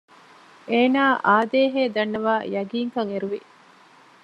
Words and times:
އޭނާ 0.71 1.03
އާދޭހޭ 1.25 1.81
ދަންނަވައި 1.95 2.43
ޔަގީންކަން 2.53 3.09
އެރުވި 3.11 3.39